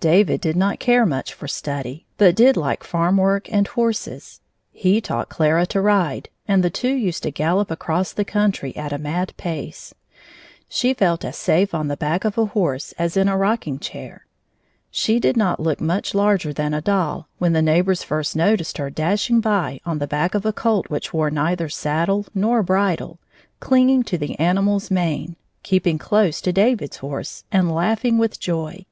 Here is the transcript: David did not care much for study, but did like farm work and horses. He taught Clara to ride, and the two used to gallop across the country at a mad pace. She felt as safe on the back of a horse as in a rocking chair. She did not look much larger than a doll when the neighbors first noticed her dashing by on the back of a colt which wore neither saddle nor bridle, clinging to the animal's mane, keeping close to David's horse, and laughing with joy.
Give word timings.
David 0.00 0.40
did 0.40 0.56
not 0.56 0.80
care 0.80 1.04
much 1.04 1.34
for 1.34 1.46
study, 1.46 2.06
but 2.16 2.34
did 2.34 2.56
like 2.56 2.82
farm 2.82 3.18
work 3.18 3.52
and 3.52 3.66
horses. 3.68 4.40
He 4.72 5.02
taught 5.02 5.28
Clara 5.28 5.66
to 5.66 5.82
ride, 5.82 6.30
and 6.48 6.64
the 6.64 6.70
two 6.70 6.94
used 6.94 7.24
to 7.24 7.30
gallop 7.30 7.70
across 7.70 8.14
the 8.14 8.24
country 8.24 8.74
at 8.74 8.94
a 8.94 8.98
mad 8.98 9.34
pace. 9.36 9.92
She 10.66 10.94
felt 10.94 11.26
as 11.26 11.36
safe 11.36 11.74
on 11.74 11.88
the 11.88 11.96
back 11.98 12.24
of 12.24 12.38
a 12.38 12.46
horse 12.46 12.92
as 12.98 13.18
in 13.18 13.28
a 13.28 13.36
rocking 13.36 13.78
chair. 13.78 14.24
She 14.90 15.20
did 15.20 15.36
not 15.36 15.60
look 15.60 15.78
much 15.78 16.14
larger 16.14 16.54
than 16.54 16.72
a 16.72 16.80
doll 16.80 17.28
when 17.36 17.52
the 17.52 17.60
neighbors 17.60 18.02
first 18.02 18.34
noticed 18.34 18.78
her 18.78 18.88
dashing 18.88 19.40
by 19.42 19.82
on 19.84 19.98
the 19.98 20.06
back 20.06 20.34
of 20.34 20.46
a 20.46 20.54
colt 20.54 20.88
which 20.88 21.12
wore 21.12 21.30
neither 21.30 21.68
saddle 21.68 22.24
nor 22.34 22.62
bridle, 22.62 23.18
clinging 23.60 24.04
to 24.04 24.16
the 24.16 24.38
animal's 24.38 24.90
mane, 24.90 25.36
keeping 25.62 25.98
close 25.98 26.40
to 26.40 26.50
David's 26.50 26.96
horse, 26.96 27.44
and 27.52 27.70
laughing 27.70 28.16
with 28.16 28.40
joy. 28.40 28.86